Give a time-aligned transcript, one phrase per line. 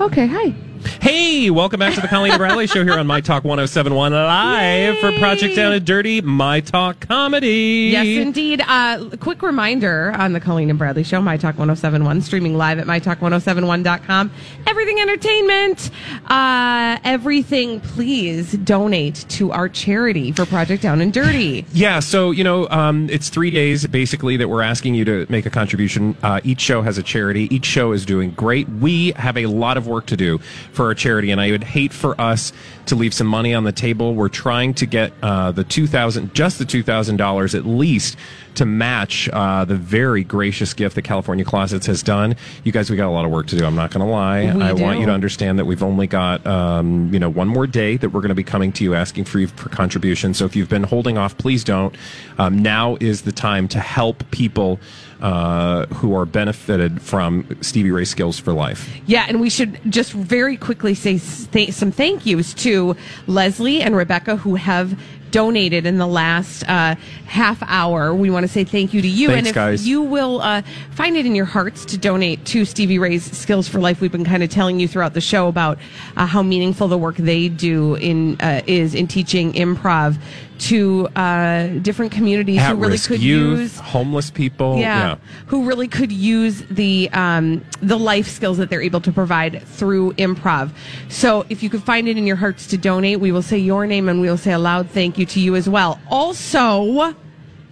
[0.00, 0.73] Okay, hi.
[0.84, 4.98] Hey, welcome back to the Colleen and Bradley Show here on My Talk 1071 live
[4.98, 7.90] for Project Down and Dirty, My Talk Comedy.
[7.92, 8.62] Yes, indeed.
[8.66, 12.86] Uh, quick reminder on the Colleen and Bradley Show, My Talk 1071, streaming live at
[12.86, 14.30] MyTalk1071.com.
[14.66, 15.90] Everything entertainment.
[16.26, 21.64] Uh, everything, please donate to our charity for Project Down and Dirty.
[21.72, 25.46] Yeah, so, you know, um, it's three days basically that we're asking you to make
[25.46, 26.16] a contribution.
[26.22, 27.54] Uh, each show has a charity.
[27.54, 28.68] Each show is doing great.
[28.68, 30.38] We have a lot of work to do
[30.74, 32.52] for our charity, and I would hate for us
[32.86, 34.14] to leave some money on the table.
[34.14, 38.16] We're trying to get uh, the two thousand, just the two thousand dollars at least,
[38.56, 42.36] to match uh, the very gracious gift that California Closets has done.
[42.64, 43.64] You guys, we got a lot of work to do.
[43.64, 44.54] I'm not going to lie.
[44.54, 47.66] We I want you to understand that we've only got um, you know one more
[47.66, 50.38] day that we're going to be coming to you asking for you for contributions.
[50.38, 51.94] So if you've been holding off, please don't.
[52.38, 54.78] Um, now is the time to help people.
[55.24, 58.94] Uh, who are benefited from Stevie Ray Skills for Life.
[59.06, 62.94] Yeah, and we should just very quickly say th- some thank yous to
[63.26, 68.14] Leslie and Rebecca who have donated in the last uh, half hour.
[68.14, 69.28] We want to say thank you to you.
[69.28, 69.88] Thanks, and if guys.
[69.88, 73.80] you will uh, find it in your hearts to donate to Stevie Ray's Skills for
[73.80, 75.78] Life, we've been kind of telling you throughout the show about
[76.18, 80.18] uh, how meaningful the work they do in uh, is in teaching improv
[80.58, 84.78] to uh, different communities who really could youth, use homeless people.
[84.78, 85.16] yeah,
[85.46, 90.12] who really could use the um, the life skills that they're able to provide through
[90.14, 90.72] improv.
[91.08, 93.86] So if you could find it in your hearts to donate, we will say your
[93.86, 96.00] name and we will say a loud thank you to you as well.
[96.10, 97.14] Also,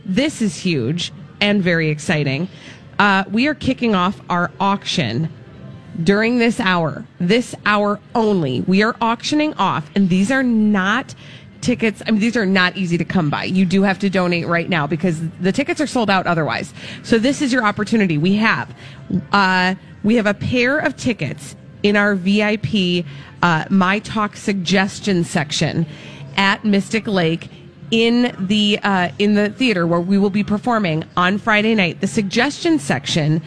[0.05, 2.49] this is huge and very exciting.
[2.99, 5.29] Uh, we are kicking off our auction
[6.03, 8.63] during this hour, this hour only.
[8.63, 11.15] We are auctioning off, and these are not
[11.63, 12.03] tickets.
[12.07, 13.45] I mean, these are not easy to come by.
[13.45, 16.75] You do have to donate right now because the tickets are sold out otherwise.
[17.03, 18.19] So this is your opportunity.
[18.19, 18.75] We have,
[19.33, 23.05] uh, we have a pair of tickets in our VIP
[23.43, 25.87] uh, My Talk suggestion section
[26.37, 27.49] at Mystic Lake
[27.91, 32.01] in the uh, in the theater where we will be performing on Friday night.
[32.01, 33.43] The suggestion section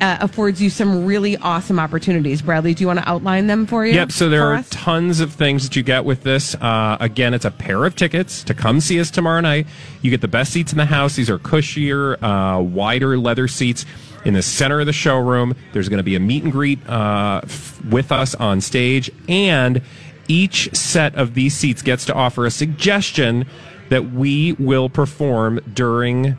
[0.00, 2.42] uh, affords you some really awesome opportunities.
[2.42, 3.94] Bradley, do you want to outline them for you?
[3.94, 4.12] Yep.
[4.12, 4.68] So there are us?
[4.70, 6.54] tons of things that you get with this.
[6.54, 9.66] Uh, again, it's a pair of tickets to come see us tomorrow night.
[10.02, 11.16] You get the best seats in the house.
[11.16, 13.86] These are cushier, uh, wider leather seats.
[14.24, 17.42] In the center of the showroom, there's going to be a meet and greet uh,
[17.44, 19.80] f- with us on stage, and
[20.26, 23.46] each set of these seats gets to offer a suggestion
[23.88, 26.36] that we will perform during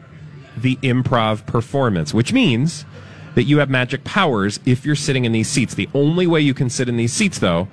[0.57, 2.83] the improv performance, which means
[3.37, 5.75] that you have magic powers if you're sitting in these seats.
[5.75, 7.67] The only way you can sit in these seats, though,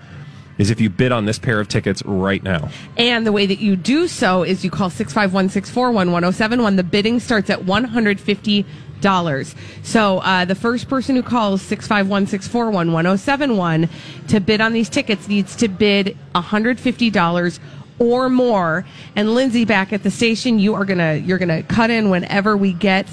[0.58, 2.68] is if you bid on this pair of tickets right now.
[2.98, 6.76] And the way that you do so is you call 651 641 1071.
[6.76, 9.54] The bidding starts at $150.
[9.82, 13.88] So uh, the first person who calls 651 641 1071
[14.28, 17.58] to bid on these tickets needs to bid $150
[17.98, 18.84] or more.
[19.16, 22.74] And Lindsay, back at the station, you are gonna you're gonna cut in whenever we
[22.74, 23.08] get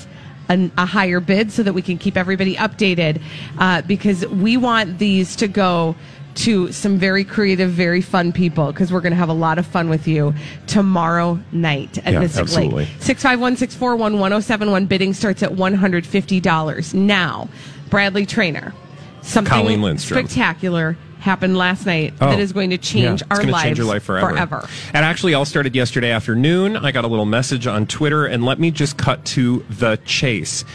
[0.52, 3.22] an, a higher bid so that we can keep everybody updated
[3.58, 5.96] uh, because we want these to go
[6.34, 9.66] to some very creative, very fun people because we're going to have a lot of
[9.66, 10.34] fun with you
[10.68, 12.86] tomorrow night at Yeah, Mystic absolutely.
[12.86, 12.88] Lake.
[13.00, 14.86] 651 641 1071.
[14.86, 16.94] Bidding starts at $150.
[16.94, 17.50] Now,
[17.90, 18.74] Bradley Traynor,
[19.22, 23.64] something spectacular happened last night Oh, that is going to change Yeah, our it's lives
[23.64, 24.30] change your life forever.
[24.32, 24.68] forever.
[24.94, 26.76] And actually, all started yesterday afternoon.
[26.76, 30.66] I got a little message on Twitter, and let me just cut to the chase.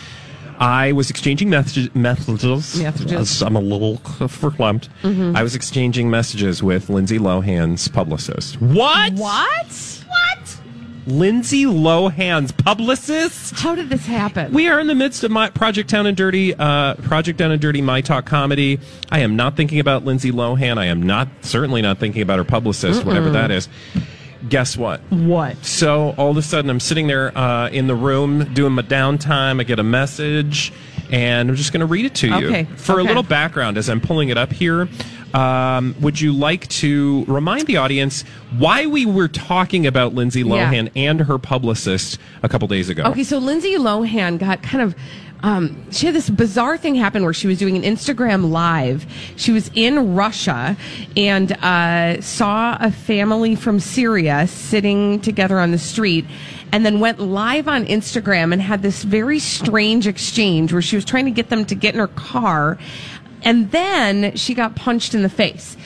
[0.58, 1.94] I was exchanging messages.
[1.94, 2.80] messages.
[2.80, 3.42] Messages.
[3.42, 4.88] I'm a little verklempt.
[5.02, 5.36] Mm-hmm.
[5.36, 8.58] I was exchanging messages with Lindsay Lohan's publicist.
[8.62, 9.12] What?
[9.14, 10.02] What?
[10.08, 10.56] What?
[11.06, 13.54] Lindsay Lohan's publicist.
[13.54, 14.52] How did this happen?
[14.52, 17.60] We are in the midst of my Project Down and Dirty, uh, Project Down and
[17.62, 18.80] Dirty, My Talk comedy.
[19.10, 20.78] I am not thinking about Lindsay Lohan.
[20.78, 23.68] I am not certainly not thinking about her publicist, whatever that is.
[24.48, 25.00] Guess what?
[25.10, 25.64] what?
[25.64, 29.60] So all of a sudden, I'm sitting there uh, in the room doing my downtime.
[29.60, 30.72] I get a message,
[31.10, 33.88] and I'm just going to read it to you Okay, for a little background as
[33.88, 34.88] I'm pulling it up here.
[35.34, 38.22] Um, would you like to remind the audience
[38.56, 40.70] why we were talking about Lindsay Yeah.
[40.72, 43.02] Lohan and her publicist a couple days ago?
[43.04, 44.94] Okay, so Lindsay Lohan got kind of.
[45.42, 49.04] Um, she had this bizarre thing happen where she was doing an Instagram live.
[49.36, 50.76] She was in Russia
[51.14, 56.24] and uh, saw a family from Syria sitting together on the street,
[56.72, 61.04] and then went live on Instagram and had this very strange exchange where she was
[61.04, 62.78] trying to get them to get in her car,
[63.42, 65.76] and then she got punched in the face.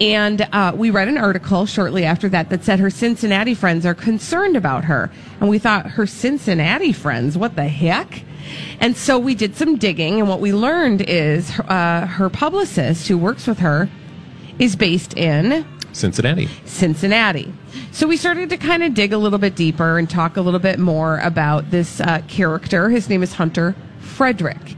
[0.00, 3.94] And uh, we read an article shortly after that that said her Cincinnati friends are
[3.94, 5.10] concerned about her.
[5.40, 7.36] And we thought, her Cincinnati friends?
[7.36, 8.22] What the heck?
[8.80, 13.18] And so we did some digging, and what we learned is uh, her publicist, who
[13.18, 13.90] works with her,
[14.58, 16.48] is based in Cincinnati.
[16.64, 17.52] Cincinnati.
[17.92, 20.60] So we started to kind of dig a little bit deeper and talk a little
[20.60, 22.88] bit more about this uh, character.
[22.88, 24.76] His name is Hunter Frederick.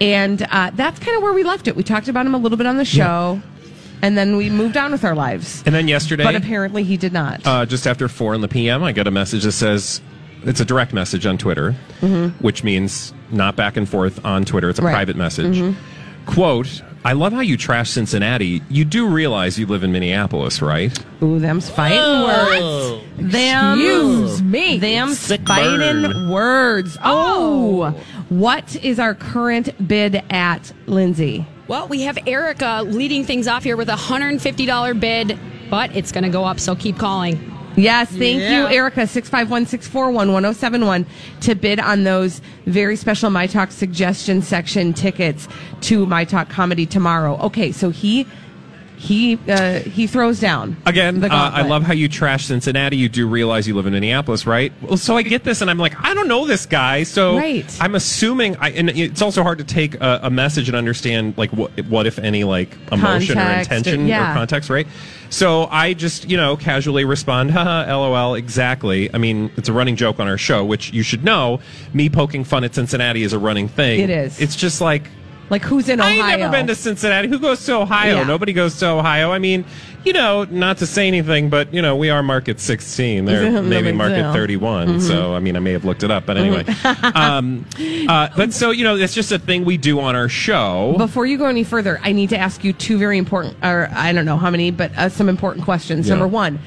[0.00, 1.76] And uh, that's kind of where we left it.
[1.76, 3.40] We talked about him a little bit on the show,
[4.02, 5.62] and then we moved on with our lives.
[5.66, 7.40] And then yesterday, But apparently he did not.
[7.46, 10.00] uh, just after four in the PM, I got a message that says
[10.44, 11.72] it's a direct message on Twitter,
[12.40, 14.68] which means not back and forth on Twitter.
[14.70, 14.86] It's a Mm-hmm.
[14.86, 14.92] Right.
[14.94, 15.76] private message.
[16.26, 16.82] Quote.
[17.04, 18.62] I love how you trash Cincinnati.
[18.68, 20.96] You do realize you live in Minneapolis, right?
[21.20, 23.04] Ooh, them's fighting words.
[23.16, 24.78] Them, Excuse me.
[24.78, 26.30] Them's Sick fighting burn.
[26.30, 26.96] words.
[27.02, 27.90] Oh.
[28.28, 31.44] What is our current bid at, Lindsay?
[31.66, 35.38] Well, we have Erica leading things off here with a $150 bid,
[35.70, 37.51] but it's going to go up, so keep calling.
[37.76, 38.60] Yes, thank Yeah.
[38.62, 39.06] you, Erica.
[39.06, 41.06] 651 641 1071
[41.40, 45.48] to bid on those very special My Talk suggestion section tickets
[45.82, 47.38] to My Talk Comedy tomorrow.
[47.38, 48.26] Okay, so he.
[49.02, 52.96] He uh, he throws down Again, uh, I love how you trash Cincinnati.
[52.96, 54.72] You do realize you live in Minneapolis, right?
[54.80, 57.66] Well, so I get this, and I'm like, I don't know this guy, so Right.
[57.80, 58.54] I'm assuming.
[58.58, 62.06] I, and it's also hard to take a, a message and understand like what, what
[62.06, 64.30] if any, like emotion Context, or intention yeah.
[64.30, 64.86] or context, right?
[65.30, 69.12] So I just you know casually respond, haha, lol, exactly.
[69.12, 71.58] I mean, it's a running joke on our show, which you should know.
[71.92, 73.98] Me poking fun at Cincinnati is a running thing.
[73.98, 74.40] It is.
[74.40, 75.10] It's just like.
[75.50, 76.22] Like who's in Ohio?
[76.22, 77.28] I ain't never been to Cincinnati.
[77.28, 78.16] Who goes to Ohio?
[78.16, 78.24] Yeah.
[78.24, 79.32] Nobody goes to Ohio.
[79.32, 79.64] I mean,
[80.04, 83.24] you know, not to say anything, but you know, we are market 16.
[83.24, 84.24] They're maybe market deal.
[84.24, 84.34] Mm-hmm.
[84.34, 85.00] 31.
[85.00, 86.64] So, I mean, I may have looked it up, but anyway.
[87.14, 87.66] um,
[88.08, 90.94] uh, but so, you know, it's just a thing we do on our show.
[90.98, 94.12] Before you go any further, I need to ask you two very important, or I
[94.12, 96.08] don't know how many, but uh, some important questions.
[96.08, 96.14] Yeah.
[96.14, 96.58] Number one,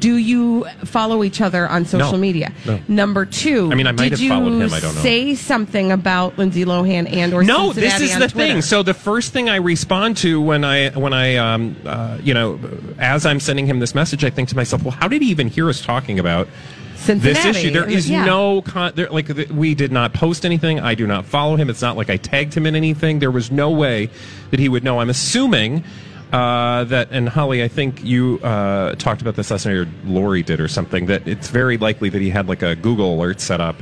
[0.00, 2.18] do you follow each other on social No.
[2.18, 2.52] media?
[2.66, 2.80] No.
[2.88, 5.00] Number two, I mean, I might did have you followed him, I don't know.
[5.02, 8.52] Say something about Lindsay Lohan and or no, this is the Twitter?
[8.54, 8.62] thing.
[8.62, 12.58] So the first thing I respond to when I when I um uh, you know
[12.98, 15.48] as I'm sending him this message, I think to myself, well, how did he even
[15.48, 16.48] hear us talking about
[16.96, 17.40] Cincinnati.
[17.52, 17.70] this issue.
[17.70, 18.24] There is Yeah.
[18.24, 20.80] no con- there, like th- we did not post anything.
[20.80, 21.70] I do not follow him.
[21.70, 23.20] It's not like I tagged him in anything.
[23.20, 24.10] There was no way
[24.50, 24.98] that he would know.
[25.00, 25.84] I'm assuming
[26.32, 30.42] uh, that, and Holly, I think you uh, talked about this last night, or Lori
[30.42, 31.06] did, or something.
[31.06, 33.76] That it's very likely that he had like a Google alert set up,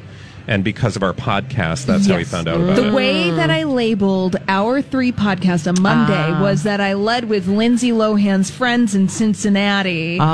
[0.48, 2.30] and because of our podcast, that's how he Yes.
[2.30, 2.90] found out about The it.
[2.90, 6.40] The way that I labeled our three podcast on Monday Ah.
[6.42, 10.18] was that I led with Lindsay Lohan's friends in Cincinnati.
[10.20, 10.24] Oh.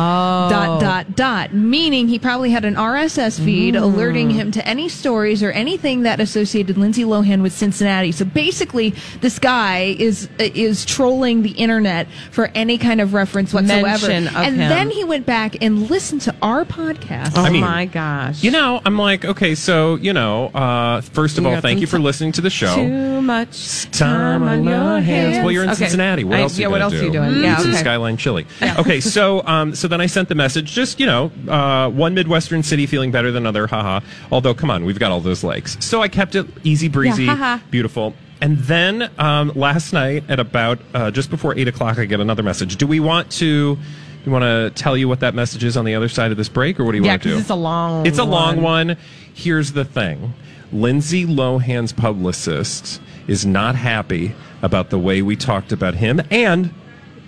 [0.50, 1.54] Dot dot dot.
[1.54, 3.82] Meaning he probably had an RSS feed Mm.
[3.82, 8.12] alerting him to any stories or anything that associated Lindsay Lohan with Cincinnati.
[8.12, 14.06] So basically, this guy is is trolling the internet for any kind of reference whatsoever.
[14.06, 14.68] Of and him.
[14.68, 17.32] then he went back and listened to our podcast.
[17.36, 18.42] Oh I mean, my gosh!
[18.42, 21.86] You know, I'm like, okay, so you know, uh, first of You all, thank you
[21.86, 22.74] for ti- listening to the show.
[22.74, 25.38] too much time on your hands.
[25.38, 25.78] Well, you're in Okay.
[25.78, 26.24] Cincinnati.
[26.24, 26.58] What I- else?
[26.58, 27.04] yeah, you what else do?
[27.06, 27.42] you doing?
[27.42, 27.72] Yeah, okay.
[27.74, 28.46] Skyline chili.
[28.78, 30.72] Okay, so um, so then I sent the message.
[30.72, 33.66] Just you know, uh, one Midwestern city feeling better than other.
[33.66, 34.00] Haha.
[34.30, 35.76] Although, come on, we've got all those lakes.
[35.80, 38.14] So I kept it easy breezy, Yeah, beautiful.
[38.40, 42.42] And then um, last night at about uh, just before eight o'clock, I get another
[42.42, 42.76] message.
[42.76, 43.78] Do we want to?
[44.24, 46.48] You want to tell you what that message is on the other side of this
[46.48, 47.38] break, or what do you Yeah, want to do?
[47.38, 48.88] it's a long It's a long one.
[48.88, 48.96] one.
[49.34, 50.34] Here's the thing
[50.72, 56.72] Lindsay Lohan's publicist is not happy about the way we talked about him and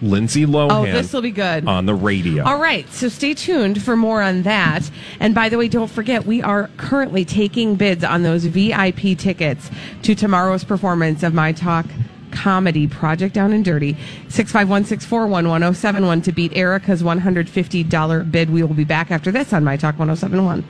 [0.03, 0.71] Lindsay Lohan.
[0.71, 1.67] Oh, this'll be good.
[1.67, 2.45] On the radio.
[2.45, 4.89] All right, so stay tuned for more on that.
[5.21, 9.71] And by the way, don't forget, we are currently taking bids on those VIP tickets
[10.03, 11.87] to tomorrow's performance of My Talk
[12.35, 13.97] comedy project down and dirty
[14.29, 19.99] 651-641-1071 to beat erica's $150 bid we will be back after this on my talk
[19.99, 20.65] 1071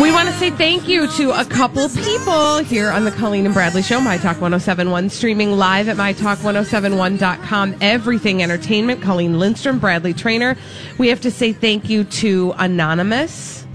[0.00, 3.52] we want to say thank you to a couple people here on the Colleen and
[3.52, 7.76] Bradley Show, My Talk 1071, streaming live at MyTalk1071.com.
[7.82, 10.56] Everything Entertainment, Colleen Lindstrom, Bradley Traynor.
[10.96, 13.66] We have to say thank you to Anonymous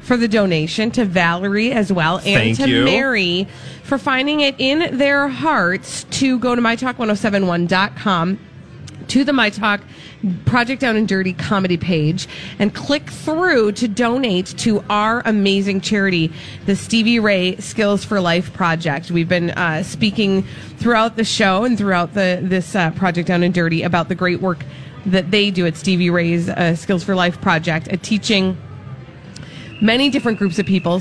[0.00, 2.84] for the donation, to Valerie as well, and Thank to you.
[2.84, 3.46] Mary
[3.90, 8.38] for finding it in their hearts to go to MyTalk1071.com
[9.08, 9.80] to the My Talk
[10.44, 12.28] Project Down and Dirty comedy page
[12.60, 16.32] and click through to donate to our amazing charity,
[16.66, 19.10] the Stevie Ray Skills for Life Project.
[19.10, 20.44] We've been uh, speaking
[20.76, 24.40] throughout the show and throughout the this uh, Project Down and Dirty about the great
[24.40, 24.64] work
[25.06, 28.56] that they do at Stevie Ray's uh, Skills for Life Project, at teaching
[29.80, 31.00] many different groups of people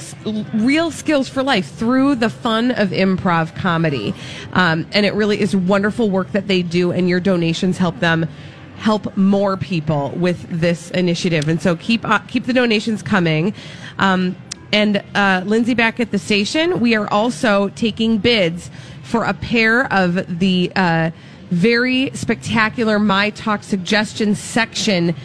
[0.53, 4.13] real skills for life through the fun of improv comedy.
[4.53, 8.27] Um, and it really is wonderful work that they do and your donations help them
[8.77, 11.49] help more people with this initiative.
[11.49, 13.53] And so keep uh, keep the donations coming.
[13.97, 14.37] Um,
[14.71, 18.69] and uh, lindsay back at the station we are also taking bids
[19.01, 21.09] for a pair of the uh,
[21.49, 25.15] very spectacular my talk suggestion section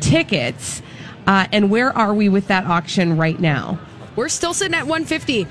[0.00, 0.82] tickets
[1.26, 3.78] uh, and where are we with that auction right now?
[4.16, 5.46] We're still sitting at 150.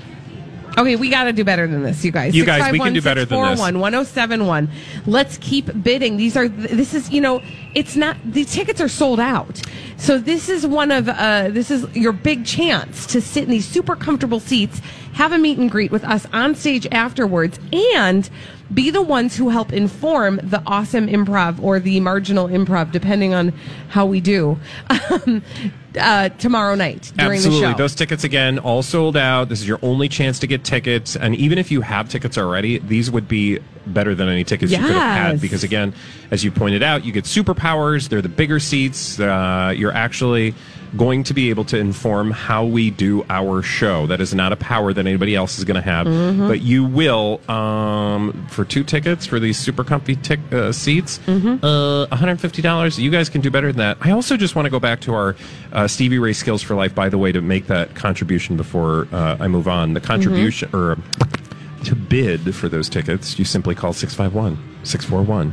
[0.76, 2.34] Okay, we got to do better than this, you guys.
[2.34, 3.60] You guys, we can do better than this.
[3.60, 4.68] 1071.
[5.06, 6.16] Let's keep bidding.
[6.16, 7.42] These are this is, you know,
[7.74, 9.60] it's not the tickets are sold out.
[9.96, 13.66] So this is one of uh this is your big chance to sit in these
[13.66, 14.80] super comfortable seats,
[15.14, 18.28] have a meet and greet with us on stage afterwards and
[18.72, 23.50] be the ones who help inform the awesome improv or the marginal improv depending on
[23.88, 24.58] how we do.
[25.96, 27.60] Uh, tomorrow night during Absolutely.
[27.60, 27.78] the show.
[27.78, 29.48] Those tickets again, all sold out.
[29.48, 31.14] This is your only chance to get tickets.
[31.14, 34.78] And even if you have tickets already, these would be better than any tickets you
[34.78, 35.94] could have had because again,
[36.30, 38.08] as you pointed out, you get superpowers.
[38.08, 39.20] They're the bigger seats.
[39.20, 40.54] Uh, you're actually
[40.96, 44.06] going to be able to inform how we do our show.
[44.06, 46.48] That is not a power that anybody else is going to have, Mm-hmm.
[46.48, 51.18] but you will um, for two tickets for these super comfy tic- uh, seats.
[51.26, 51.64] Mm-hmm.
[51.64, 52.98] Uh, $150.
[52.98, 53.98] You guys can do better than that.
[54.00, 55.36] I also just want to go back to our
[55.72, 59.36] uh, Stevie Ray Skills for Life, by the way, to make that contribution before uh,
[59.40, 59.94] I move on.
[59.94, 60.96] The contribution, or
[61.84, 65.52] to bid for those tickets, you simply call 651 641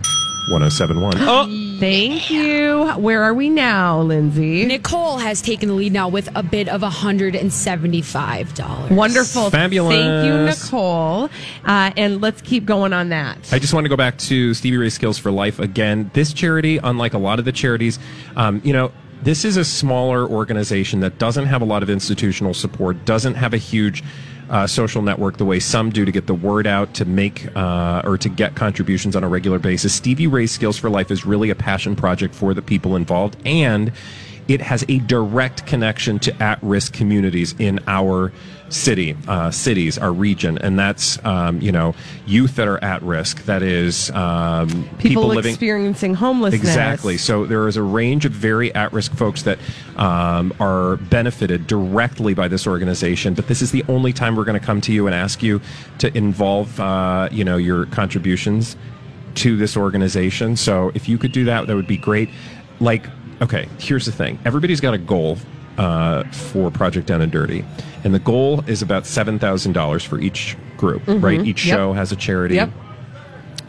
[0.51, 1.13] 1071.
[1.17, 2.91] Oh, Thank you.
[2.97, 4.65] Where are we now, Lindsay?
[4.65, 8.91] Nicole has taken the lead now with a bid of $175.
[8.95, 9.49] Wonderful.
[9.49, 9.95] Fabulous.
[9.95, 11.29] Thank you, Nicole.
[11.65, 13.51] Uh, and let's keep going on that.
[13.51, 16.11] I just want to go back to Stevie Ray Skills for Life again.
[16.13, 17.97] This charity, unlike a lot of the charities,
[18.35, 18.91] um, you know,
[19.23, 23.53] this is a smaller organization that doesn't have a lot of institutional support, doesn't have
[23.55, 24.03] a huge
[24.51, 28.01] uh, social network the way some do to get the word out, to make uh,
[28.03, 29.95] or to get contributions on a regular basis.
[29.95, 33.91] Stevie Ray Skills for Life is really a passion project for the people involved, and
[34.47, 38.33] it has a direct connection to at-risk communities in our
[38.71, 41.93] city, uh, cities, our region, and that's um, you know
[42.25, 43.43] youth that are at risk.
[43.45, 46.61] That is um, People, people, living experiencing homelessness.
[46.61, 47.17] Exactly.
[47.17, 49.59] So there is a range of very at-risk folks that
[49.97, 53.33] um, are benefited directly by this organization.
[53.33, 55.61] But this is the only time we're going to come to you and ask you
[55.99, 58.75] to involve, uh, you know, your contributions
[59.35, 60.55] to this organization.
[60.57, 62.29] So if you could do that, that would be great.
[62.79, 63.05] Like,
[63.41, 65.37] okay, here's the thing: everybody's got a goal
[65.77, 67.63] uh, for Project Down and Dirty,
[68.03, 71.03] and the goal is about seven thousand dollars for each group.
[71.07, 71.39] Right?
[71.45, 71.75] Each Yep.
[71.77, 72.71] show has a charity Yep.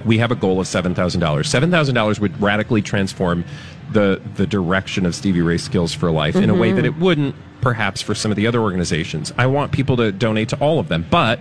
[0.05, 1.49] we have a goal of seven thousand dollars.
[1.49, 3.45] Seven thousand dollars would radically transform
[3.93, 7.35] the the direction of Stevie Ray Skills for Life in a way that it wouldn't
[7.61, 9.33] perhaps for some of the other organizations.
[9.39, 11.39] I want people to donate to all of them, but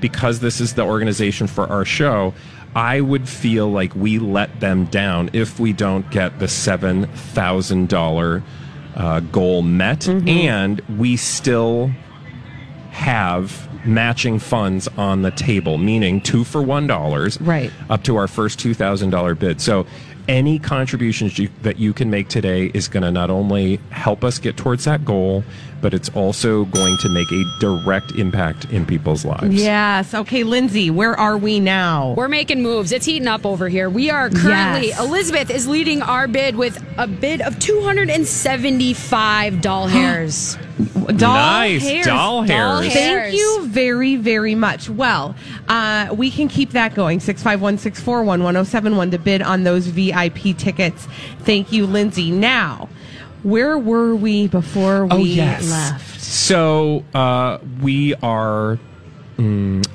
[0.00, 2.32] because this is the organization for our show,
[2.74, 7.88] I would feel like we let them down if we don't get the seven thousand
[7.90, 8.42] dollar
[8.96, 11.90] uh, goal met, and we still
[12.90, 17.70] have matching funds on the table, meaning two for one dollars, Right.
[17.88, 19.60] up to our first two thousand dollar bid.
[19.60, 19.86] So
[20.28, 24.38] any contributions you, that you can make today is going to not only help us
[24.38, 25.44] get towards that goal,
[25.80, 29.54] but it's also going to make a direct impact in people's lives.
[29.54, 30.12] Yes.
[30.14, 32.14] Okay, Lindsay, where are we now?
[32.16, 32.92] We're making moves.
[32.92, 33.88] It's heating up over here.
[33.90, 35.00] We are currently, Yes.
[35.00, 40.56] Elizabeth is leading our bid with a bid of 275 doll hairs.
[41.16, 41.82] Doll Nice.
[41.82, 42.06] hairs.
[42.06, 42.92] Doll Doll hairs.
[42.92, 43.22] hairs.
[43.30, 44.88] Thank you very, very much.
[44.88, 45.34] Well,
[45.68, 47.20] uh, we can keep that going.
[47.20, 51.06] 651 641 1071 to bid on those VIP tickets.
[51.40, 52.30] Thank you, Lindsay.
[52.30, 52.88] Now,
[53.42, 55.70] where were we before we Oh, yes.
[55.70, 56.20] left?
[56.20, 58.78] So uh, we are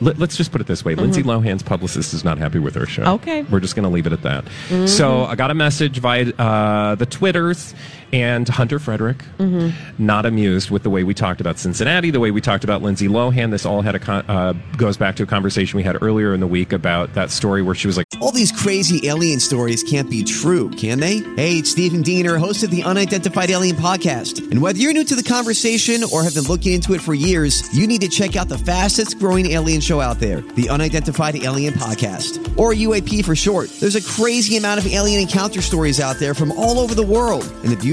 [0.02, 2.86] Let, us just put it this way: Lindsay Lohan's publicist is not happy with her
[2.88, 3.04] show.
[3.04, 3.14] Mm-hmm.
[3.16, 3.42] Okay.
[3.44, 4.46] we're just going to leave it at that.
[4.46, 4.88] Mm-hmm.
[4.88, 7.76] So I got a message via uh, the Twitters,
[8.14, 10.04] and Hunter Frederick Mm-hmm.
[10.04, 13.08] not amused with the way we talked about Cincinnati, the way we talked about Lindsay
[13.08, 13.52] Lohan.
[13.52, 16.40] This all had a con- uh, goes back to a conversation we had earlier in
[16.40, 20.10] the week about that story where she was like, All these crazy alien stories can't
[20.10, 21.18] be true, can they?
[21.36, 24.50] Hey, it's Stephen Diener, host of the Unidentified Alien Podcast.
[24.52, 27.76] And whether you're new to the conversation or have been looking into it for years,
[27.78, 31.74] you need to check out the fastest growing alien show out there, the Unidentified Alien
[31.74, 33.70] Podcast, or UAP for short.
[33.80, 37.44] There's a crazy amount of alien encounter stories out there from all over the world.
[37.64, 37.76] And the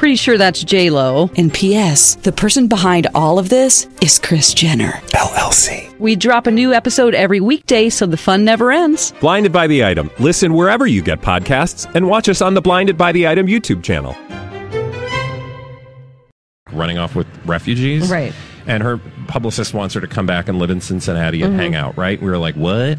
[0.00, 1.28] Pretty sure that's J Lo.
[1.36, 2.14] And P.S.
[2.14, 4.92] The person behind all of this is Kris Jenner.
[5.08, 5.94] LLC.
[5.98, 9.12] We drop a new episode every weekday, so the fun never ends.
[9.20, 10.10] Blinded by the item.
[10.18, 13.82] Listen wherever you get podcasts, and watch us on the Blinded by the Item YouTube
[13.82, 14.16] channel.
[16.72, 18.10] running off with refugees.
[18.10, 18.32] Right.
[18.66, 21.94] And her publicist wants her to come back and live in Cincinnati and hang out,
[21.98, 22.18] right?
[22.18, 22.98] We were like, what?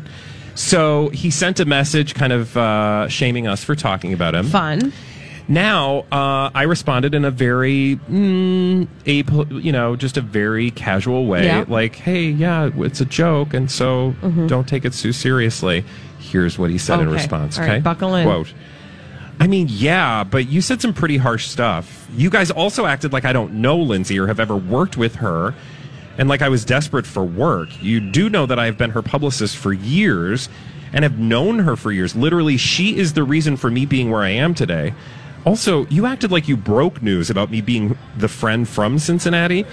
[0.54, 4.46] So he sent a message kind of uh, shaming us for talking about him.
[4.46, 4.94] Fun.
[5.48, 11.26] Now, uh, I responded in a very, mm, a, you know, just a very casual
[11.26, 11.46] way.
[11.46, 11.66] Yeah.
[11.68, 14.16] Like, hey, yeah, it's a joke, and so
[14.48, 15.84] don't take it too seriously.
[16.20, 17.58] Here's what he said in response.
[17.58, 17.74] All Okay.
[17.74, 18.26] right, buckle in.
[18.26, 18.54] Quote.
[19.40, 22.08] I mean, yeah, but you said some pretty harsh stuff.
[22.16, 25.56] You guys also acted like I don't know Lindsay or have ever worked with her,
[26.18, 27.70] and like I was desperate for work.
[27.82, 30.48] You do know that I have been her publicist for years
[30.94, 32.16] and have known her for years.
[32.16, 34.94] Literally, she is the reason for me being where I am today.
[35.46, 39.66] Also, you acted like you broke news about me being the friend from Cincinnati.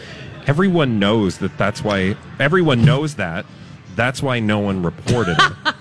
[0.47, 3.45] Everyone knows that that's why, everyone knows that.
[3.95, 5.53] That's why no one reported it.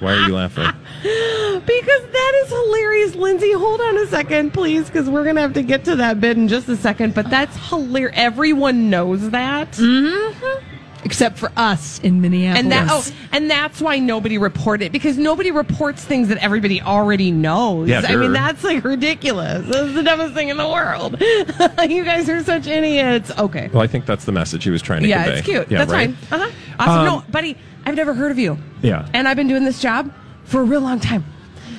[0.00, 0.72] why are you laughing?
[1.02, 3.52] Because that is hilarious, Lindsay.
[3.52, 6.48] Hold on a second, please, because we're gonna have to get to that bit in
[6.48, 7.14] just a second.
[7.14, 8.16] But that's hilarious.
[8.16, 10.75] Everyone knows that, mm-hmm.
[11.06, 12.60] Except for us in Minneapolis.
[12.64, 17.30] and that oh, and that's why nobody reported because nobody reports things that everybody already
[17.30, 17.88] knows.
[17.88, 18.18] Yeah, I sure.
[18.18, 19.64] mean, that's like ridiculous.
[19.68, 21.16] That's the dumbest thing in the world.
[21.90, 23.30] you guys are such idiots.
[23.38, 23.70] Okay.
[23.72, 25.14] Well, I think that's the message he was trying to get.
[25.14, 25.38] Yeah, convey.
[25.38, 25.70] it's cute.
[25.70, 26.14] Yeah, That's right?
[26.14, 26.40] fine.
[26.40, 26.52] Uh huh.
[26.80, 26.98] Awesome.
[26.98, 28.58] Um, no, buddy, I've never heard of you.
[28.82, 29.08] Yeah.
[29.14, 30.12] And I've been doing this job
[30.44, 31.24] for a real long time.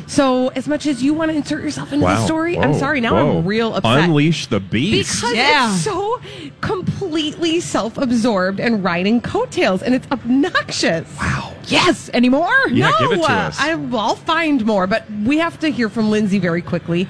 [0.08, 2.26] So, as much as you want to insert yourself into the Wow.
[2.26, 3.02] story, I'm sorry.
[3.02, 3.40] Now Whoa.
[3.40, 4.06] I'm real upset.
[4.06, 5.20] Unleash the beast.
[5.22, 5.70] because Yeah.
[5.74, 6.20] it's so
[6.62, 11.08] completely self-absorbed and riding coattails, and it's obnoxious.
[11.20, 11.52] Wow.
[11.68, 12.50] yes, anymore?
[12.72, 13.58] Yeah, no, give it to us.
[13.60, 17.08] I, I'll find more, but we have to hear from Lindsay very quickly.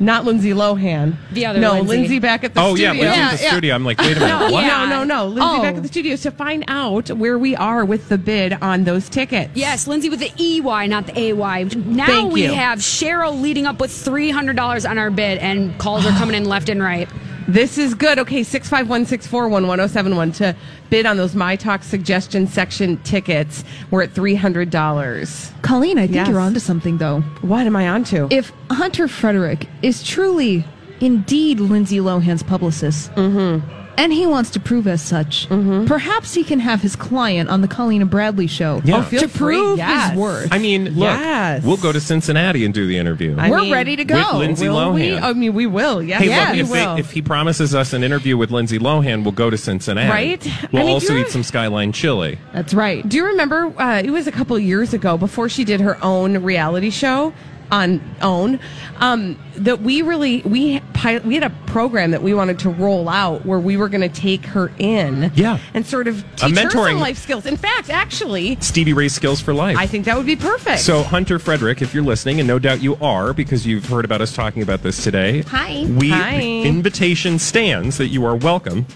[0.00, 1.16] Not Lindsay Lohan.
[1.32, 2.18] The other no, Lindsay.
[2.18, 2.90] back at the studio.
[2.90, 3.00] oh, yeah.
[3.00, 3.50] Lindsay Yeah, at the yeah.
[3.50, 3.74] studio.
[3.74, 4.26] I'm like, wait a minute.
[4.28, 4.66] No, what?
[4.66, 5.26] no, no, no.
[5.26, 5.62] Lindsay Oh.
[5.62, 5.82] back at oh.
[5.82, 9.50] the studio to find out where we are with the bid on those tickets.
[9.54, 11.64] Yes, Lindsay with the EY, not the AY.
[11.64, 12.52] Now Thank we you.
[12.54, 16.68] have Cheryl leading up with $300 on our bid, and calls are coming in left
[16.70, 17.08] and right.
[17.48, 18.18] This is good.
[18.18, 20.56] Okay, 651 641 1071 to
[20.90, 23.64] bid on those My Talk suggestion section tickets.
[23.90, 25.62] We're at $300.
[25.62, 26.28] Colleen, I think Yes.
[26.28, 27.20] you're onto something, though.
[27.42, 28.28] What am I onto?
[28.30, 30.64] If Hunter Frederick is truly,
[31.00, 33.66] indeed, Lindsay Lohan's publicist, mm-hmm.
[34.00, 37.68] And he wants to prove as such, perhaps he can have his client on the
[37.68, 38.98] Colleen and Bradley show Yeah.
[38.98, 40.10] Oh, feel to free, prove yes.
[40.10, 40.48] his worth.
[40.52, 41.62] I mean, look, Yes.
[41.64, 43.36] we'll go to Cincinnati and do the interview.
[43.38, 44.16] I We're mean, ready to go.
[44.16, 45.10] With Lindsay Will we?
[45.10, 45.22] Lohan.
[45.22, 46.02] I mean, we will.
[46.02, 46.22] Yes.
[46.22, 49.22] Hey, yeah, look, we if, they, if he promises us an interview with Lindsay Lohan,
[49.22, 50.08] we'll go to Cincinnati.
[50.08, 50.44] Right?
[50.72, 52.38] We'll I mean, also you're- eat some Skyline chili.
[52.54, 53.06] That's right.
[53.06, 53.72] Do you remember?
[53.78, 57.32] Uh, it was a couple of years ago before she did her own reality show
[57.72, 58.58] on OWN.
[58.98, 63.08] Um, that we really we pilot, we had a program that we wanted to roll
[63.08, 65.58] out where we were going to take her in, Yeah.
[65.74, 67.46] and sort of teach her mentoring- some life skills.
[67.46, 69.76] In fact, actually, Stevie Ray Skills for Life.
[69.78, 70.80] I think that would be perfect.
[70.80, 74.20] So, Hunter Frederick, if you're listening, and no doubt you are because you've heard about
[74.20, 75.42] us talking about this today.
[75.42, 75.86] Hi.
[75.96, 76.38] We Hi.
[76.38, 78.86] the invitation stands that you are welcome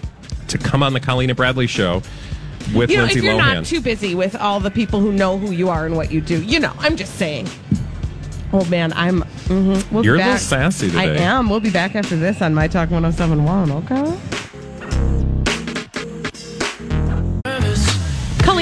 [0.47, 2.01] to come on the Colleen and Bradley show
[2.73, 3.53] with you know, Lindsay if you're Lohan.
[3.55, 6.19] not too busy with all the people who know who you are and what you
[6.19, 7.47] do, you know, I'm just saying.
[8.55, 9.19] Oh man, I'm.
[9.47, 11.17] mhm, we'll You're a little sassy today.
[11.17, 11.49] I am.
[11.49, 13.69] We'll be back after this on My Talk 1071.
[13.69, 14.17] Okay.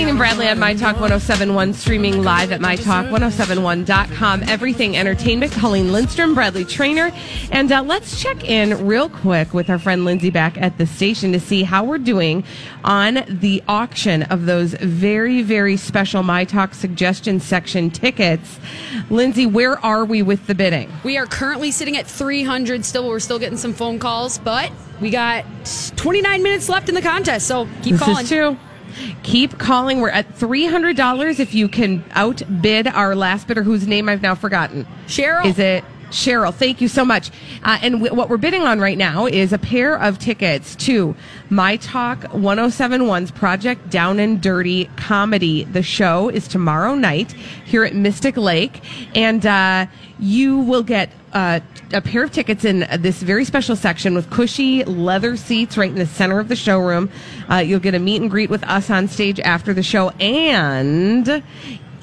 [0.04, 4.44] Colleen and Bradley on My Talk 1071, streaming live at MyTalk1071.com.
[4.44, 5.54] Everything Entertainment.
[5.54, 7.14] Colleen Lindstrom, Bradley Traynor.
[7.52, 11.32] And uh, let's check in real quick with our friend Lindsay back at the station
[11.32, 12.44] to see how we're doing
[12.84, 18.60] on the auction of those very, very special My Talk suggestion section tickets.
[19.10, 20.92] Lindsay, where are we with the bidding?
[21.06, 23.08] We are currently sitting at 300 still.
[23.08, 25.46] We're still getting some phone calls, but we got
[25.96, 27.48] 29 minutes left in the contest.
[27.48, 28.24] So keep this calling.
[28.24, 28.58] is true.
[29.24, 30.02] Keep calling.
[30.02, 31.40] We're at three hundred dollars.
[31.40, 34.86] If you can outbid our last bidder, whose name I've now forgotten.
[35.08, 35.46] Cheryl.
[35.46, 36.54] Is it Cheryl?
[36.54, 37.32] Thank you so much.
[37.64, 41.16] Uh, and w- what we're bidding on right now is a pair of tickets to
[41.50, 45.64] My Talk 1071's Project Down and Dirty comedy.
[45.64, 48.82] The show is tomorrow night here at Mystic Lake,
[49.16, 49.88] and uh,
[50.20, 51.10] you will get.
[51.34, 51.60] Uh,
[51.92, 55.96] a pair of tickets in this very special section with cushy leather seats right in
[55.98, 57.10] the center of the showroom.
[57.50, 61.44] Uh, you'll get a meet and greet with us on stage after the show, and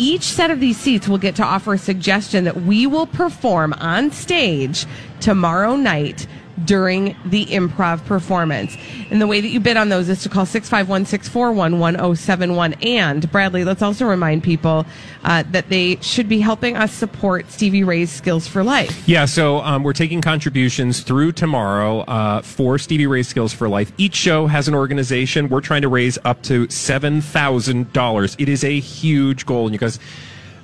[0.00, 3.74] each set of these seats will get to offer a suggestion that we will perform
[3.74, 4.86] on stage
[5.20, 6.26] tomorrow night
[6.64, 8.76] during the improv performance.
[9.10, 12.74] And the way that you bid on those is to call 651 641 1071.
[12.82, 14.86] And Bradley, let's also remind people
[15.24, 19.06] uh, that they should be helping us support Stevie Ray's Skills for Life.
[19.08, 23.92] Yeah, so um, we're taking contributions through tomorrow uh, for Stevie Ray Skills for Life.
[23.98, 25.48] Each show has an organization.
[25.48, 28.36] We're trying to raise up to $7,000.
[28.38, 29.98] It is a huge goal, and you guys,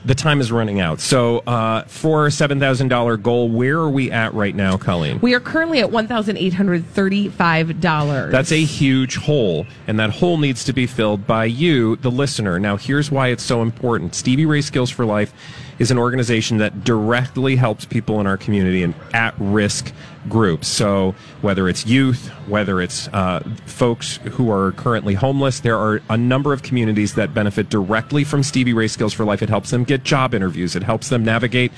[0.07, 1.01] the time is running out.
[1.01, 5.19] So uh, for $7,000 goal, where are we at right now, Colleen?
[5.21, 8.31] We are currently at $1,835.
[8.31, 12.61] That's a huge hole, and that hole needs to be filled by you, the listener.
[12.61, 15.33] Now, here's why it's so important Stevie Ray Skills for Life
[15.79, 19.93] is an organization that directly helps people in our community and at risk
[20.29, 20.69] groups.
[20.69, 26.17] So, whether it's youth, whether it's uh, folks who are currently homeless, there are a
[26.17, 29.43] number of communities that benefit directly from Stevie Ray Skills for Life.
[29.43, 31.73] It helps them get job interviews, it helps them navigate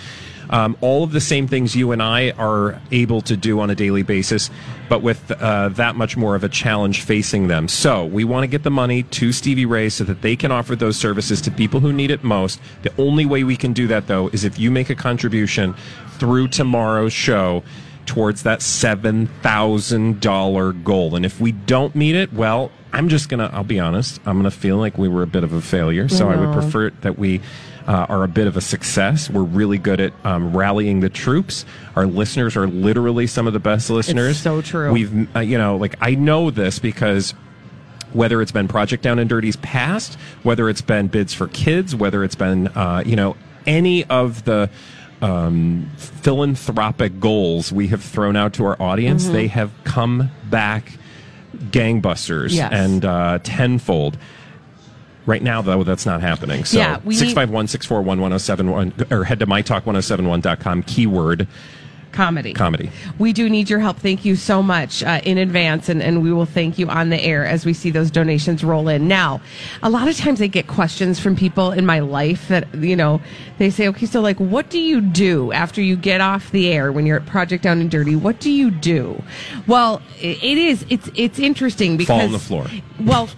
[0.51, 3.75] um, all of the same things you and I are able to do on a
[3.75, 4.51] daily basis,
[4.89, 7.69] but with uh, that much more of a challenge facing them.
[7.69, 10.75] So we want to get the money to Stevie Ray so that they can offer
[10.75, 12.61] those services to people who need it most.
[12.83, 15.75] The only way we can do that, though, is if you make a contribution
[16.19, 17.63] through tomorrow's show
[18.07, 21.15] towards that $7,000 goal.
[21.15, 24.41] And if we don't meet it, well, I'm just going to, I'll be honest, I'm
[24.41, 26.09] going to feel like we were a bit of a failure.
[26.09, 27.43] So I would prefer that we
[27.89, 29.29] uh, are a bit of a success.
[29.29, 31.65] We're really good at um, rallying the troops.
[31.97, 34.39] Our listeners are literally some of the best listeners.
[34.39, 34.93] so true.
[34.93, 37.33] We've, uh, you know, like I know this because
[38.13, 42.23] whether it's been Project Down and Dirty's past, whether it's been bids for kids, whether
[42.23, 44.71] it's been, uh, you know, any of the
[45.21, 49.33] um, philanthropic goals we have thrown out to our audience, Mm-hmm.
[49.33, 50.93] they have come back
[51.57, 52.73] gangbusters Yes.
[52.73, 54.17] and uh, tenfold.
[55.29, 56.65] Right now, though, that's not happening.
[56.65, 61.47] So Yeah, we 651 641 1071 or head to mytalk1071.com, keyword
[62.13, 62.55] comedy.
[62.55, 62.91] comedy.
[63.19, 63.99] We do need your help.
[63.99, 67.21] Thank you so much uh, in advance, and, and we will thank you on the
[67.21, 69.07] air as we see those donations roll in.
[69.07, 69.43] Now,
[69.83, 73.21] a lot of times I get questions from people in my life that, you know,
[73.59, 76.91] they say, okay, so like, what do you do after you get off the air
[76.91, 78.17] when you're at Project Down and Dirty?
[78.17, 79.23] What do you do?
[79.67, 82.17] Well, it is, it's, it's interesting because.
[82.17, 82.67] Fall on the floor.
[82.99, 83.29] Well,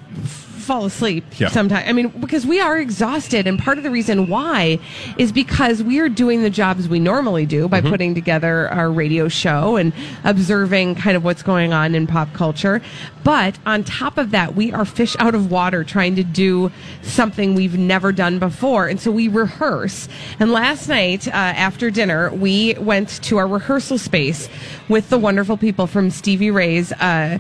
[0.71, 1.49] fall asleep Yeah.
[1.49, 1.89] sometimes.
[1.89, 4.79] I mean, because we are exhausted, and part of the reason why
[5.19, 7.91] is because we are doing the jobs we normally do by Mm-hmm.
[7.91, 12.81] putting together our radio show and observing kind of what's going on in pop culture.
[13.25, 16.71] But on top of that, we are fish out of water trying to do
[17.03, 20.09] something we've never done before, and so we rehearse.
[20.39, 24.49] And last night uh, after dinner, we went to our rehearsal space
[24.89, 27.39] with the wonderful people from Stevie Ray's uh,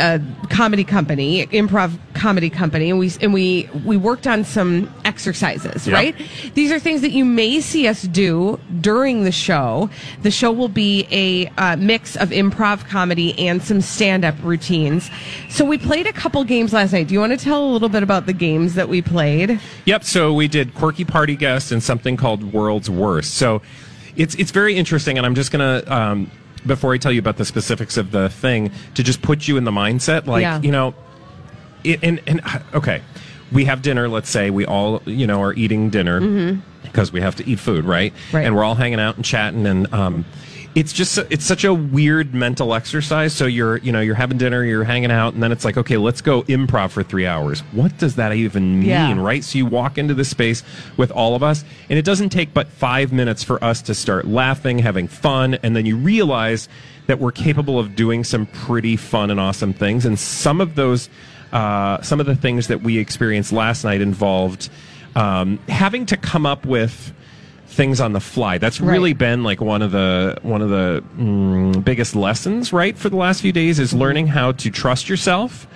[0.00, 0.18] uh,
[0.50, 5.86] comedy company, improv comedy company, and we and we we worked on some exercises.
[5.86, 5.94] Yeah.
[5.94, 6.16] Right,
[6.54, 9.90] these are things that you may see us do during the show.
[10.22, 15.10] The show will be a uh, mix of improv comedy and some stand up routines.
[15.48, 17.08] So we played a couple games last night.
[17.08, 19.60] Do you want to tell a little bit about the games that we played?
[19.84, 20.04] Yep.
[20.04, 23.34] So we did quirky party guest and something called World's Worst.
[23.34, 23.62] So
[24.16, 25.82] it's it's very interesting, and I'm just gonna.
[25.86, 26.30] Um,
[26.66, 29.64] before I tell you about the specifics of the thing, to just put you in
[29.64, 30.62] the mindset, like Yeah.
[30.62, 30.94] you know,
[31.84, 33.02] and and uh, okay,
[33.52, 34.08] we have dinner.
[34.08, 37.84] Let's say we all you know are eating dinner because we have to eat food,
[37.84, 38.12] right?
[38.14, 38.36] Mm-hmm.
[38.36, 38.46] Right.
[38.46, 40.24] And we're all hanging out and chatting, and um,
[40.74, 43.32] it's just it's such a weird mental exercise.
[43.32, 45.96] So you're you know you're having dinner, you're hanging out, and then it's like okay,
[45.96, 47.60] let's go improv for three hours.
[47.72, 49.20] What does that even mean, Yeah.
[49.20, 49.42] right?
[49.44, 50.62] So you walk into this space
[50.96, 54.26] with all of us, and it doesn't take but five minutes for us to start
[54.26, 56.68] laughing, having fun, and then you realize
[57.06, 61.08] that we're capable of doing some pretty fun and awesome things, and some of those
[61.54, 64.68] uh, some of the things that we experienced last night involved
[65.14, 67.14] um, having to come up with
[67.66, 68.58] things on the fly.
[68.58, 73.08] That's really been like one of the one of the mm, biggest lessons, right, for
[73.08, 75.66] the last few days is learning how to trust yourself,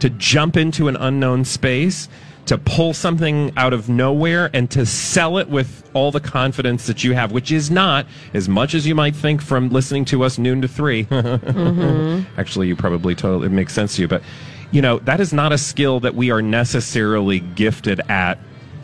[0.00, 2.08] to jump into an unknown space,
[2.46, 7.04] to pull something out of nowhere and to sell it with all the confidence that
[7.04, 10.38] you have, which is not as much as you might think from listening to us
[10.38, 12.40] noon to 3 mm-hmm.
[12.40, 14.22] Actually, you probably totally it makes sense to you, but
[14.70, 18.38] you know that is not a skill that we are necessarily gifted at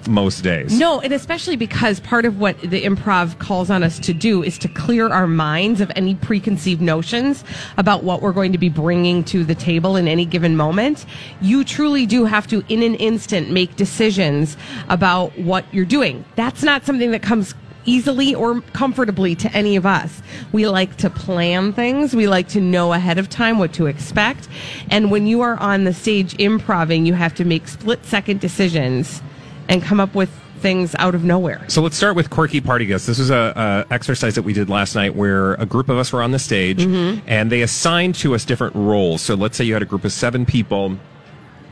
[0.08, 0.78] most days.
[0.78, 4.58] No, and especially because part of what the improv calls on us to do is
[4.58, 7.44] to clear our minds of any preconceived notions
[7.76, 11.06] about what we're going to be bringing to the table in any given moment.
[11.40, 14.56] You truly do have to, in an instant, make decisions
[14.88, 16.24] about what you're doing.
[16.34, 17.54] That's not something that comes
[17.88, 20.22] easily or comfortably to any of us.
[20.52, 22.14] We like to plan things.
[22.14, 24.48] We like to know ahead of time what to expect.
[24.90, 29.22] And when you are on the stage improving, you have to make split second decisions
[29.68, 31.64] and come up with things out of nowhere.
[31.68, 33.06] So let's start with quirky party guests.
[33.06, 36.12] This was a, a exercise that we did last night where a group of us
[36.12, 39.22] were on the stage and they assigned to us different roles.
[39.22, 40.96] So let's say you had a group of seven people.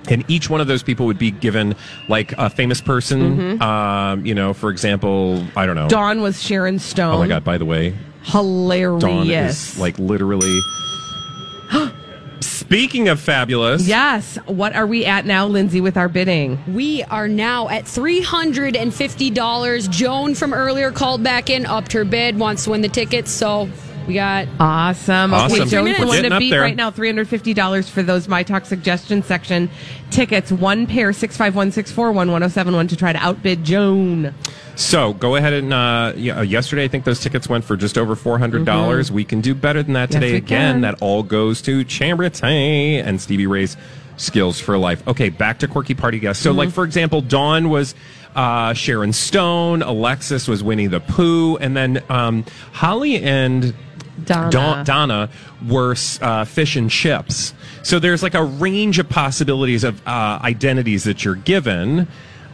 [0.09, 1.75] And each one of those people would be given
[2.09, 3.61] like a famous person.
[3.61, 5.89] Um, you know, for example, I don't know.
[5.89, 7.17] Dawn was Sharon Stone.
[7.17, 7.43] Oh my God!
[7.43, 9.03] By the way, Hilarious.
[9.03, 10.61] Dawn is like literally.
[12.41, 14.37] Speaking of fabulous, Yes.
[14.47, 16.59] What are we at now, Lindsay, with our bidding?
[16.73, 19.91] We are now at $350.
[19.91, 23.31] Joan from earlier called back in, upped her bid, wants to win the tickets.
[23.31, 23.69] So
[24.07, 25.35] we got Awesome.
[25.35, 25.61] Awesome.
[25.63, 26.61] Okay, Joan's the We're one getting to up beat there.
[26.61, 26.91] right now.
[26.91, 29.71] Three hundred fifty dollars for those My Talk suggestion section
[30.11, 30.51] tickets.
[30.53, 33.19] One pair, six five one six four one one zero seven one to try to
[33.19, 34.35] outbid Joan.
[34.77, 38.15] So go ahead and uh, uh, yesterday I think those tickets went for just over
[38.15, 39.11] four hundred dollars.
[39.11, 40.23] We can do better than that Mm-hmm.
[40.23, 40.37] Yes, today.
[40.37, 40.81] Again, can.
[40.83, 43.77] that all goes to charity and Stevie Ray's
[44.19, 45.07] skills for life.
[45.09, 46.43] Okay, back to quirky party guests.
[46.43, 46.59] So, Mm-hmm.
[46.59, 47.95] like for example, Dawn was
[48.35, 53.75] uh, Sharon Stone, Alexis was Winnie the Pooh, and then um, Holly and
[54.25, 54.51] Donna.
[54.51, 55.31] Don- Donna
[55.67, 57.55] were uh, fish and chips.
[57.83, 62.09] So there's like a range of possibilities of uh, identities that you're given.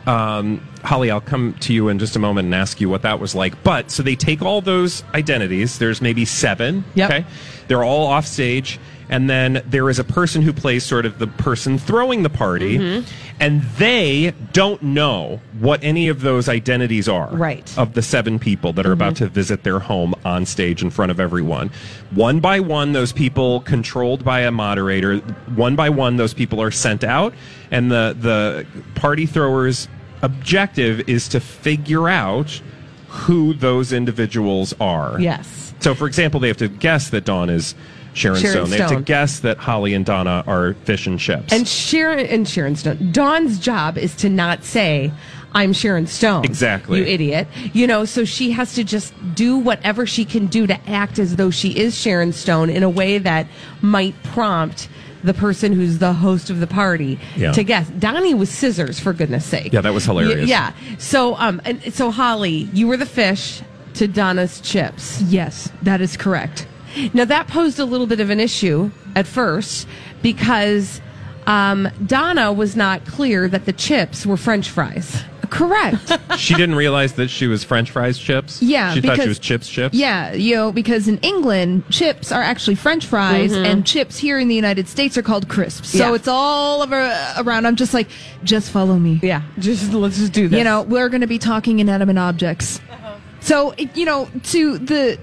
[0.07, 3.21] Um, Holly, I'll come to you in just a moment and ask you what that
[3.21, 3.63] was like.
[3.63, 5.79] But so they take all those identities.
[5.79, 6.85] There's maybe seven.
[6.95, 7.11] Yep.
[7.11, 7.27] Okay.
[7.73, 8.79] They're all off stage.
[9.09, 12.77] And then there is a person who plays sort of the person throwing the party.
[12.77, 13.11] Mm-hmm.
[13.41, 17.65] And they don't know what any of those identities are Right.
[17.65, 17.81] Mm-hmm.
[17.81, 21.11] of the seven people that are about to visit their home on stage in front
[21.11, 21.71] of everyone.
[22.11, 25.17] One by one, those people controlled by a moderator,
[25.57, 27.33] one by one, those people are sent out,
[27.71, 29.89] and the, the party throwers'
[30.21, 32.61] objective is to figure out
[33.09, 35.19] who those individuals are.
[35.19, 35.72] Yes.
[35.83, 37.75] So, for example, they have to guess that Dawn is
[38.15, 38.71] Sharon, Sharon Stone.
[38.71, 41.53] They have to guess that Holly and Donna are fish and chips.
[41.53, 43.11] And Sharon and Sharon Stone.
[43.13, 45.13] Dawn's job is to not say,
[45.55, 46.45] I'm Sharon Stone.
[46.45, 47.01] Exactly.
[47.01, 47.49] You idiot.
[47.73, 51.37] You know, so she has to just do whatever she can do to act as
[51.37, 53.47] though she is Sharon Stone in a way that
[53.81, 54.89] might prompt
[55.25, 57.53] the person who's the host of the party Yeah.
[57.53, 57.89] to guess.
[57.91, 59.73] Donnie was scissors, for goodness sake.
[59.73, 60.49] Yeah, that was hilarious.
[60.49, 60.73] Yeah.
[60.99, 63.63] So, um, and so Holly, you were the fish
[63.95, 65.21] to Donna's chips.
[65.23, 66.67] Yes, that is correct.
[67.15, 69.87] Now that posed a little bit of an issue at first
[70.23, 71.01] because
[71.47, 75.23] um, Donna was not clear that the chips were French fries.
[75.51, 76.11] Correct.
[76.39, 78.63] she didn't realize that she was French fries chips.
[78.63, 79.95] Yeah, she thought she was chips chips.
[79.95, 83.65] Yeah, you know, because in England, chips are actually French fries, Mm-hmm.
[83.67, 85.91] and chips here in the United States are called crisps.
[85.91, 86.15] So Yeah.
[86.15, 86.97] it's all over,
[87.39, 87.67] around.
[87.67, 88.09] I'm just like,
[88.45, 89.21] just follow me.
[89.23, 90.57] Yeah, just let's just do this.
[90.57, 92.81] You know, we're going to be talking inanimate objects.
[93.43, 95.19] So, you know, to the,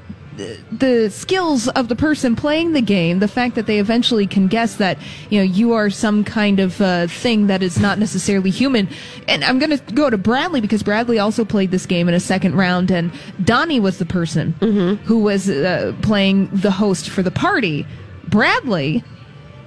[0.72, 4.76] the skills of the person playing the game, the fact that they eventually can guess
[4.76, 4.98] that,
[5.30, 8.88] you know, you are some kind of uh, thing that is not necessarily human.
[9.28, 12.20] And I'm going to go to Bradley because Bradley also played this game in a
[12.20, 13.12] second round, and
[13.44, 14.52] Donnie was the person
[15.06, 17.86] who was uh, playing the host for the party.
[18.28, 19.04] Bradley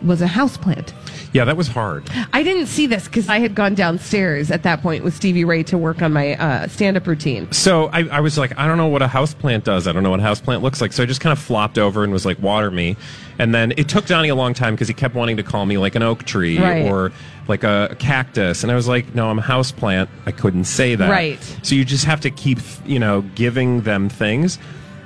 [0.02, 0.92] was a houseplant.
[1.32, 2.08] Yeah, that was hard.
[2.34, 5.62] I didn't see this because I had gone downstairs at that point with Stevie Ray
[5.64, 7.50] to work on my uh, stand-up routine.
[7.52, 9.88] So I, I was like, I don't know what a houseplant does.
[9.88, 10.92] I don't know what a houseplant looks like.
[10.92, 12.96] So I just kind of flopped over and was like, water me.
[13.38, 15.78] And then it took Donnie a long time because he kept wanting to call me
[15.78, 16.84] like an oak tree Right.
[16.84, 17.12] or
[17.48, 18.62] like a cactus.
[18.62, 20.08] And I was like, no, I'm a houseplant.
[20.26, 21.10] I couldn't say that.
[21.10, 21.38] Right.
[21.62, 24.58] So you just have to keep, you know, giving them things.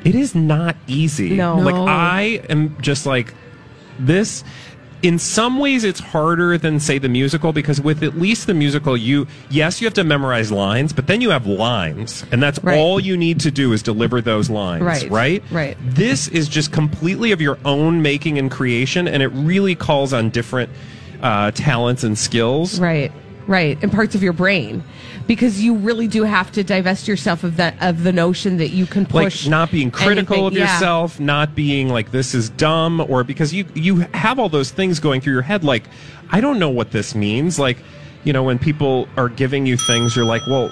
[0.04, 1.36] It is not easy.
[1.36, 1.56] No.
[1.56, 3.32] Like I am just like
[3.98, 4.44] this
[5.02, 8.96] in some ways it's harder than say the musical because with at least the musical
[8.96, 12.78] you yes you have to memorize lines but then you have lines and that's Right.
[12.78, 15.10] all you need to do is deliver those lines Right.
[15.10, 15.76] right Right.
[15.82, 20.30] this is just completely of your own making and creation and it really calls on
[20.30, 20.70] different
[21.22, 22.78] uh, talents and skills.
[22.78, 23.10] Right,
[23.46, 24.84] right, and parts of your brain,
[25.26, 28.86] because you really do have to divest yourself of that of the notion that you
[28.86, 30.46] can push like not being critical anything.
[30.46, 30.72] of Yeah.
[30.74, 35.00] yourself, not being like this is dumb, or because you you have all those things
[35.00, 35.64] going through your head.
[35.64, 35.84] Like
[36.30, 37.58] I don't know what this means.
[37.58, 37.78] Like
[38.24, 40.70] you know when people are giving you things, you're like, well,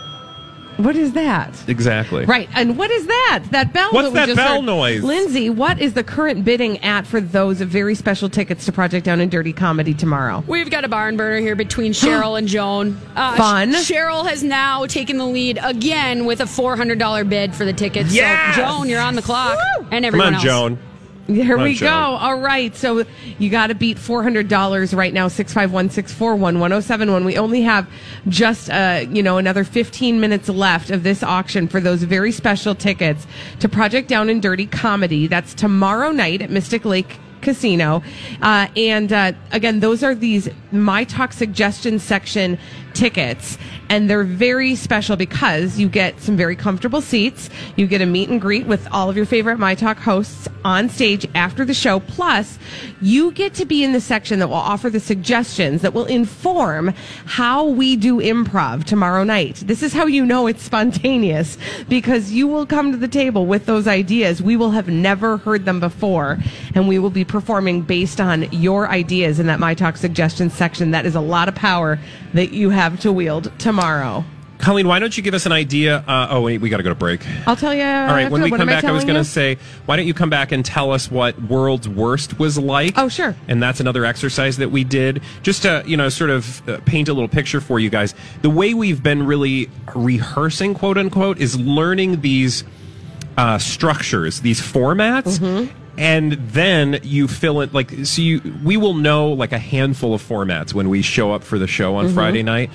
[0.77, 1.51] What is that?
[1.69, 2.25] exactly.
[2.25, 3.45] Right, and what is that?
[3.51, 3.91] That bell.
[3.93, 4.65] What's we that just bell heard.
[4.65, 5.03] noise?
[5.05, 5.49] Lindsay?
[5.51, 9.31] What is the current bidding at for those very special tickets to Project Down and
[9.31, 10.43] Dirty Comedy tomorrow?
[10.47, 13.01] We've got a barn burner here between Cheryl and Joan.
[13.15, 13.73] Uh, Fun.
[13.73, 18.13] Sh- Cheryl has now taken the lead again with a $400 bid for the tickets.
[18.13, 18.57] Yes!
[18.57, 19.59] So, Joan, you're on the clock.
[19.91, 20.43] And everyone Come everyone on, else.
[20.43, 20.79] Joan.
[21.27, 21.87] Here Come we go.
[21.87, 22.15] Joan.
[22.21, 22.75] All right.
[22.77, 23.05] So
[23.39, 27.25] you got to beat $400 right now, 651 641 1071.
[27.25, 27.89] We only have
[28.29, 32.75] just, uh, you know, another 15 minutes left of this auction for those very special
[32.75, 33.27] tickets
[33.61, 35.27] to Project Down and Dirty Comedy.
[35.27, 38.03] That's tomorrow night at Mystic Lake Casino.
[38.43, 42.59] Uh, and uh, again, those are these My Talk suggestion section
[42.95, 43.59] tickets.
[43.91, 47.51] And they're very special because you get some very comfortable seats.
[47.77, 50.89] You get a meet and greet with all of your favorite My Talk hosts on
[50.89, 52.01] stage after the show.
[52.01, 52.59] Plus,
[53.03, 56.95] you get to be in the section that will offer the suggestions that will inform
[57.27, 59.57] how we do improv tomorrow night.
[59.57, 63.67] This is how you know it's spontaneous because you will come to the table with
[63.67, 64.43] those ideas.
[64.43, 66.39] We will have never heard them before,
[66.75, 70.93] and we will be performing based on your ideas in that My Talk suggestions section.
[70.93, 71.99] That is a lot of power
[72.35, 74.25] that you have to wield tomorrow.
[74.59, 75.99] Colleen, why don't you give us an idea?
[76.07, 77.27] Uh, oh, wait, we got to go to break.
[77.47, 77.83] I'll tell you.
[77.83, 80.15] All right, when we what come back, I, was going to say, why don't you
[80.15, 82.95] come back and tell us what World's Worst was like?
[82.97, 83.37] Oh, sure.
[83.49, 87.09] And that's another exercise that we did, just to you know, sort of uh, paint
[87.09, 88.15] a little picture for you guys.
[88.43, 92.65] The way we've been really rehearsing, quote unquote, is learning these
[93.37, 95.41] uh, structures, these formats.
[95.41, 95.84] Mm-hmm.
[95.97, 98.21] And then you fill it like so.
[98.21, 101.67] You we will know like a handful of formats when we show up for the
[101.69, 102.15] show on Mm-hmm.
[102.15, 102.71] Friday night.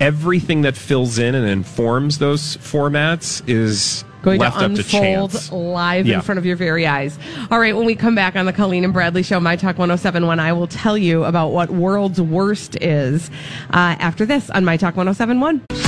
[0.00, 5.32] Everything that fills in and informs those formats is going left to up to unfold
[5.32, 5.50] chance.
[5.50, 6.16] live Yeah.
[6.16, 7.18] in front of your very eyes.
[7.50, 10.38] All right, when we come back on the Colleen and Bradley Show, My Talk 1071,
[10.38, 13.28] I will tell you about what world's worst is
[13.70, 15.87] uh, after this on My Talk 1071.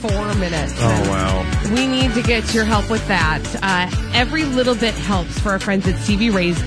[0.00, 0.74] 34 minutes.
[0.78, 1.74] Oh wow!
[1.74, 3.42] We need to get your help with that.
[3.62, 6.60] Uh, every little bit helps for our friends at Stevie Ray's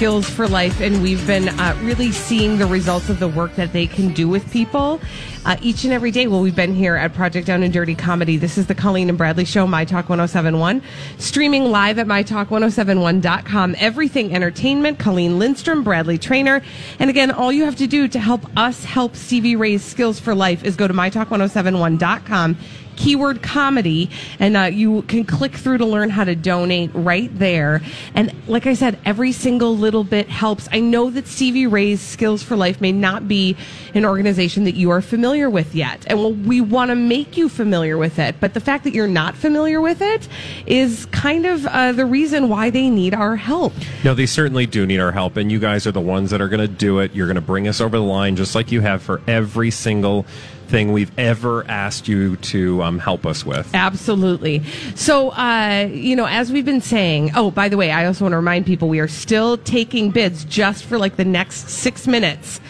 [0.00, 3.74] Skills for Life, and we've been uh, really seeing the results of the work that
[3.74, 4.98] they can do with people
[5.44, 6.26] uh, each and every day.
[6.26, 8.38] Well, we've been here at Project Down and Dirty Comedy.
[8.38, 10.80] This is the Colleen and Bradley Show, My Talk 1071,
[11.18, 13.76] streaming live at MyTalk1071.com.
[13.78, 16.62] Everything Entertainment, Colleen Lindstrom, Bradley Traynor.
[16.98, 20.34] And again, all you have to do to help us help Stevie Ray's Skills for
[20.34, 22.56] Life is go to MyTalk1071.com
[23.00, 27.80] keyword comedy and uh, you can click through to learn how to donate right there.
[28.14, 30.68] And like i said every single little bit helps.
[30.70, 33.56] I know that stevie ray's skills for life may not be
[33.94, 37.48] an organization that you are familiar with yet and well, we want to make you
[37.48, 40.28] familiar with it but the fact that you're not familiar with it
[40.66, 43.72] is kind of uh, the reason why they need our help.
[44.04, 46.48] No, they certainly do need our help, and you guys are the ones that are
[46.48, 47.14] going to do it.
[47.14, 50.26] You're going to bring us over the line, just like you have for every single
[50.70, 53.68] thing we've ever asked you to um, help us with.
[53.74, 54.62] Absolutely.
[54.94, 58.32] So, uh, you know, as we've been saying, oh, by the way, I also want
[58.32, 62.60] to remind people we are still taking bids just for like the next six minutes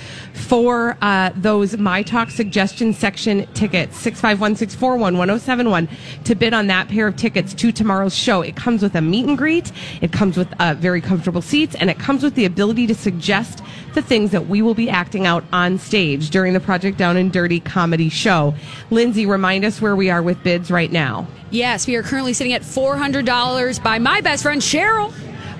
[0.40, 5.88] for uh, those My Talk suggestion section tickets, 651 641 1071,
[6.24, 8.42] to bid on that pair of tickets to tomorrow's show.
[8.42, 11.90] It comes with a meet and greet, it comes with uh, very comfortable seats, and
[11.90, 13.62] it comes with the ability to suggest
[13.94, 17.32] the things that we will be acting out on stage during the Project Down and
[17.32, 18.54] Dirty comedy show.
[18.90, 21.26] Lindsay, remind us where we are with bids right now.
[21.50, 25.12] Yes, we are currently sitting at $400 by my best friend, Cheryl.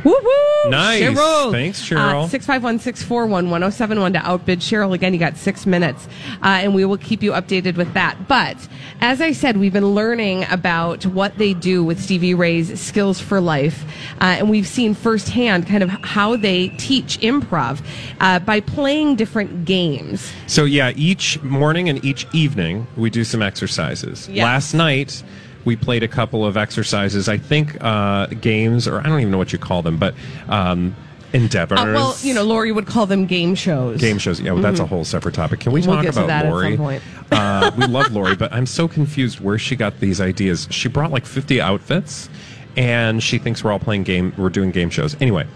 [0.04, 0.70] Woo woo!
[0.70, 1.02] Nice.
[1.02, 1.52] Cheryl.
[1.52, 2.24] Thanks, Cheryl.
[2.24, 4.94] Uh, 651 641 1071 to outbid Cheryl.
[4.94, 6.06] Again, you got six minutes,
[6.42, 8.28] uh, and we will keep you updated with that.
[8.28, 8.56] But
[9.00, 13.40] as I said, we've been learning about what they do with Stevie Ray's Skills for
[13.40, 13.84] Life,
[14.20, 17.84] uh, and we've seen firsthand kind of how they teach improv
[18.20, 20.32] uh, by playing different games.
[20.46, 24.28] So yeah, each morning and each evening we do some exercises.
[24.28, 24.44] Yes.
[24.44, 25.22] Last night
[25.64, 27.28] we played a couple of exercises.
[27.28, 30.14] I think uh, games, or I don't even know what you call them, but
[30.48, 30.94] um,
[31.32, 31.78] endeavors.
[31.78, 34.00] Uh, well, you know, Lori would call them game shows.
[34.00, 34.40] Game shows.
[34.40, 35.60] Yeah, well, that's a whole separate topic.
[35.60, 35.90] Can we Mm-hmm.
[35.90, 37.00] We'll talk about Lori?
[37.32, 40.68] uh, we love Lori, but I'm so confused where she got these ideas.
[40.70, 42.28] She brought like 50 outfits,
[42.76, 44.32] and she thinks we're all playing game.
[44.36, 45.16] We're doing game shows.
[45.20, 45.46] Anyway,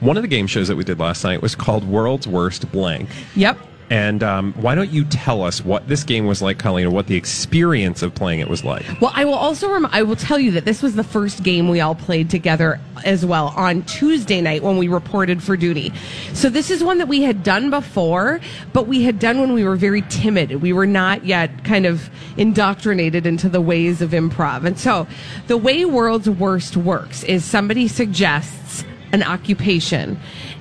[0.00, 3.08] one of the game shows that we did last night was called World's Worst Blank.
[3.36, 3.58] Yep.
[3.90, 7.08] And um, why don't you tell us what this game was like, Colleen, and what
[7.08, 8.86] the experience of playing it was like?
[9.00, 11.68] Well, I will also rem- I will tell you that this was the first game
[11.68, 15.92] we all played together as well on Tuesday night when we reported for duty.
[16.34, 18.40] So this is one that we had done before,
[18.72, 20.62] but we had done when we were very timid.
[20.62, 24.64] We were not yet kind of indoctrinated into the ways of improv.
[24.64, 25.08] And so
[25.48, 30.20] the way World's Worst works is somebody suggests an occupation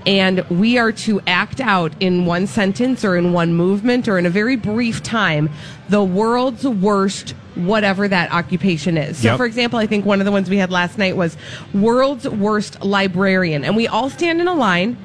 [0.10, 4.26] and we are to act out in one sentence or in one movement or in
[4.26, 5.48] a very brief time
[5.90, 9.18] the world's worst whatever that occupation is.
[9.18, 9.38] So Yep.
[9.38, 11.38] for example, I think one of the ones we had last night was
[11.76, 14.98] world's worst librarian and we all stand in a line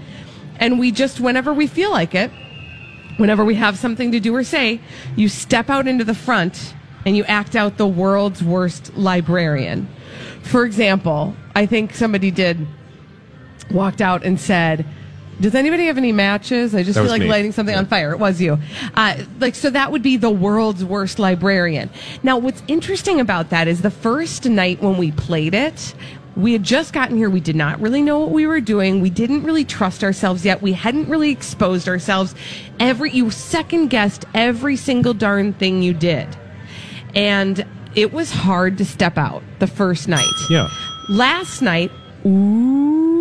[0.58, 2.30] and we just whenever we feel like it
[3.18, 4.80] whenever we have something to do or say,
[5.16, 6.74] you step out into the front
[7.04, 9.86] and you act out the world's worst librarian.
[10.42, 12.66] For example, I think somebody did
[13.70, 14.86] walked out and said,
[15.40, 16.74] does anybody have any matches?
[16.74, 17.28] I just That feel like me.
[17.28, 18.12] lighting something on fire.
[18.12, 18.58] It was you.
[18.94, 21.90] Uh, like, so that would be the world's worst librarian.
[22.22, 25.94] Now, what's interesting about that is the first night when we played it,
[26.36, 27.28] we had just gotten here.
[27.30, 29.00] We did not really know what we were doing.
[29.00, 30.62] We didn't really trust ourselves yet.
[30.62, 32.34] We hadn't really exposed ourselves.
[32.78, 36.28] Every, you second guessed every single darn thing you did.
[37.14, 40.26] And it was hard to step out the first night.
[40.48, 40.68] Yeah.
[41.08, 41.90] Last night,
[42.24, 43.13] ooh.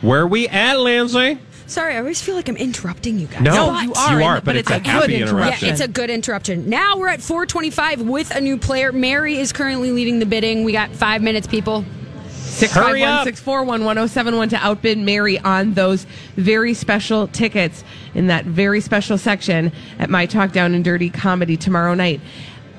[0.00, 1.38] Where are we at, Lindsay?
[1.68, 3.40] Sorry, I always feel like I'm interrupting you guys.
[3.42, 5.36] No, But- you are, you are, but but it's it's, a a good happy interruption.
[5.38, 5.66] interruption.
[5.66, 6.68] Yeah, it's a good interruption.
[6.70, 8.92] Now we're at 425 with a new player.
[8.92, 10.62] Mary is currently leading the bidding.
[10.62, 11.84] We got five minutes, people.
[12.30, 13.24] Six Hurry five one up.
[13.24, 16.04] six four one one zero seven one to outbid Mary on those
[16.36, 17.84] very special tickets
[18.14, 22.20] in that very special section at my Talk Down and Dirty Comedy tomorrow night.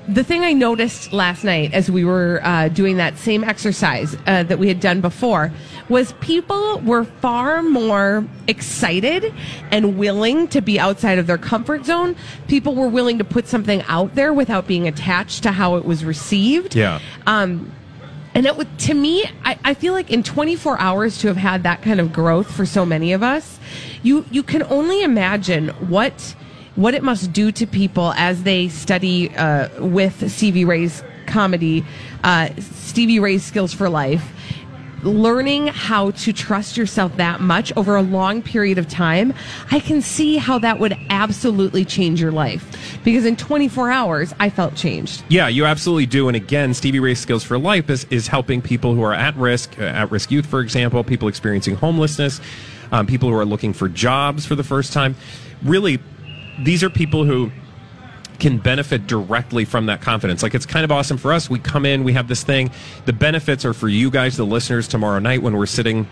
[0.07, 4.43] The thing I noticed last night as we were uh, doing that same exercise uh,
[4.43, 5.51] that we had done before
[5.89, 9.33] was people were far more excited
[9.69, 12.15] and willing to be outside of their comfort zone.
[12.47, 16.05] People were willing to put something out there without being attached to how it was
[16.05, 16.73] received.
[16.73, 17.01] Yeah.
[17.25, 17.73] Um,
[18.33, 21.63] and it would, to me, I, I feel like in 24 hours to have had
[21.63, 23.59] that kind of growth for so many of us,
[24.03, 26.35] you you can only imagine what
[26.77, 31.83] what it must do to people as they study uh, with Stevie Ray's comedy,
[32.23, 34.31] uh, Stevie Ray's Skills for Life.
[35.03, 39.33] Learning how to trust yourself that much over a long period of time,
[39.71, 42.99] I can see how that would absolutely change your life.
[43.03, 45.23] Because in 24 hours, I felt changed.
[45.29, 46.27] Yeah, you absolutely do.
[46.27, 49.79] And again, Stevie Ray's Skills for Life is, is helping people who are at risk,
[49.79, 52.41] uh, at risk youth, for example, people experiencing homelessness,
[52.91, 55.15] um, people who are looking for jobs for the first time.
[55.63, 55.99] Really,
[56.59, 57.51] these are people who
[58.39, 60.43] can benefit directly from that confidence.
[60.43, 61.49] Like it's kind of awesome for us.
[61.49, 62.69] We come in, we have this thing.
[63.05, 66.07] The benefits are for you guys, the listeners, tomorrow night when we're sitting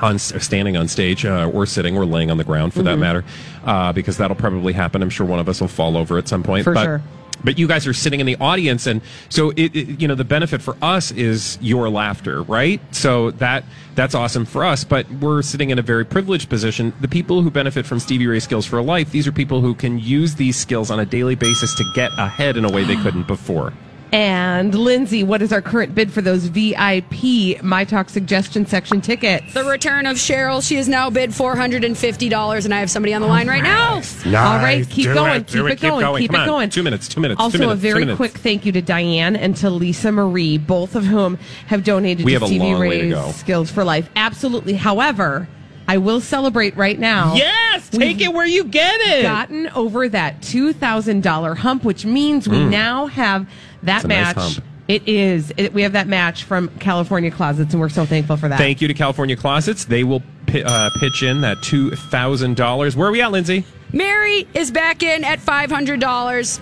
[0.00, 3.00] on standing on stage uh, or sitting or laying on the ground for that Mm-hmm.
[3.00, 3.24] matter,
[3.64, 5.02] uh, because that'll probably happen.
[5.02, 6.62] I'm sure one of us will fall over at some point.
[6.62, 7.02] For but, sure.
[7.44, 10.24] But you guys are sitting in the audience, and so it, it, you know the
[10.24, 12.80] benefit for us is your laughter, right?
[12.94, 13.64] So that
[13.94, 14.84] that's awesome for us.
[14.84, 16.92] But we're sitting in a very privileged position.
[17.00, 19.74] The people who benefit from Stevie Ray Skills for a Life, these are people who
[19.74, 22.96] can use these skills on a daily basis to get ahead in a way they
[22.96, 23.72] couldn't before.
[24.12, 29.52] And Lindsay, what is our current bid for those VIP My Talk suggestion section tickets?
[29.52, 30.66] The return of Cheryl.
[30.66, 33.96] She has now bid $450, and I have somebody on the line right now.
[33.96, 36.20] All right, keep going, it, keep it, it going, going.
[36.22, 36.48] keep Come it on.
[36.48, 36.70] going.
[36.70, 39.54] Two minutes, two minutes, two Also, minutes, a very quick thank you to Diane and
[39.58, 41.36] to Lisa Marie, both of whom
[41.66, 43.30] have donated We to have a Stevie long way to Ray's go.
[43.32, 44.08] Skills for Life.
[44.16, 44.74] Absolutely.
[44.74, 45.48] However,
[45.88, 47.34] I will celebrate right now.
[47.34, 49.22] Yes, take it where you get it.
[49.22, 53.48] Gotten over that two thousand dollar hump, which means we now have
[53.82, 54.36] that It's a nice match.
[54.54, 54.64] hump.
[54.86, 55.52] It is.
[55.58, 58.58] It, we have that match from California Closets, and we're so thankful for that.
[58.58, 59.84] Thank you to California Closets.
[59.86, 62.94] They will pi- uh, pitch in that two thousand dollars.
[62.96, 63.64] Where are we at, Lindsay?
[63.90, 66.60] Mary is back in at $500.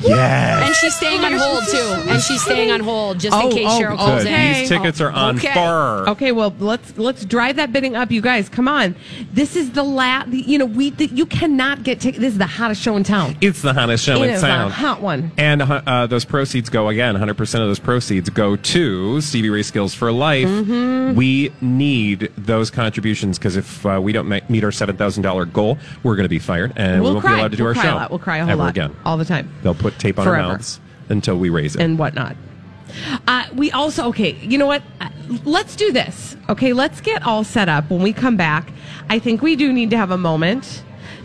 [0.00, 0.66] Yes.
[0.66, 2.10] And she's staying on hold, too.
[2.10, 4.28] And she's staying on hold just in Oh, case oh, Cheryl calls Good.
[4.28, 4.34] in.
[4.34, 4.60] Okay.
[4.60, 5.52] These tickets are on Okay.
[5.54, 6.08] fire.
[6.08, 8.48] Okay, well let's let's drive that bidding up, you guys.
[8.48, 8.94] Come on,
[9.32, 10.24] this is the la.
[10.26, 12.20] the- You know, we the, you cannot get tickets.
[12.20, 13.36] This is the hottest show in town.
[13.40, 14.70] It's the hottest show It in is a town.
[14.70, 15.32] hot one.
[15.36, 17.14] And uh, uh, those proceeds go again.
[17.14, 20.46] 100 percent of those proceeds go to Stevie Ray Skills for Life.
[20.48, 21.14] Mm-hmm.
[21.16, 25.44] We need those contributions because if uh, we don't ma- meet our seven thousand dollar
[25.44, 27.34] goal, we're going to be fired and we'll we won't cry.
[27.34, 28.10] be allowed to do we'll our cry show a lot.
[28.10, 28.96] We'll cry a whole ever lot again.
[29.04, 31.82] all the time They'll put tape on our mouths until we raise it.
[31.82, 32.36] and whatnot.
[33.26, 34.32] Uh, we also okay.
[34.42, 34.82] You know what?
[35.00, 35.08] Uh,
[35.44, 36.36] Let's do this.
[36.48, 37.90] Okay, let's get all set up.
[37.90, 38.72] When we come back,
[39.10, 40.82] I think we do need to have a moment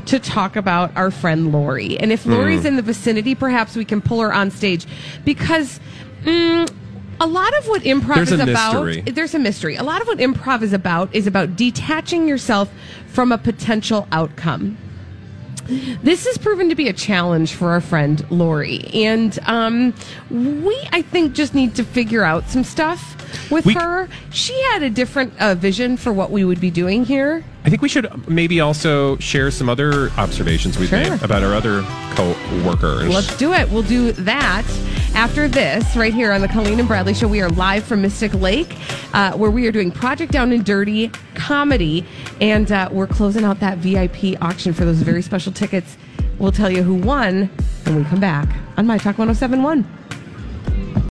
[0.08, 1.98] to talk about our friend Lori.
[1.98, 2.68] And if Lori's Hmm.
[2.68, 4.86] in the vicinity, perhaps we can pull her on stage
[5.24, 5.80] because.
[6.26, 6.70] Mm,
[7.22, 9.12] a lot of what improv There's is about mystery.
[9.14, 9.76] there's a mystery.
[9.76, 12.70] A lot of what improv is about is about detaching yourself
[13.08, 14.78] from a potential outcome.
[15.68, 19.94] This has proven to be a challenge for our friend Lori, and um,
[20.30, 23.12] we, I think, just need to figure out some stuff
[23.50, 24.08] with We- her.
[24.32, 27.44] She had a different uh, vision for what we would be doing here.
[27.66, 31.00] I think we should maybe also share some other observations we've Sure.
[31.12, 31.82] made about our other
[32.16, 33.08] co-workers.
[33.08, 33.70] Let's do it.
[33.70, 34.66] We'll do that
[35.16, 37.28] after this, right here on the Colleen and Bradley Show.
[37.28, 38.76] We are live from Mystic Lake,
[39.14, 42.06] uh, where we are doing Project Down and Dirty comedy,
[42.42, 45.98] and uh, we're closing out that VIP auction for those very special tickets.
[46.40, 47.50] We'll tell you who won
[47.84, 50.03] when we come back on My Talk 1071.